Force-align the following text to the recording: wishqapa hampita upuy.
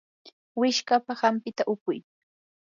wishqapa 0.59 1.13
hampita 1.21 1.63
upuy. 1.73 1.99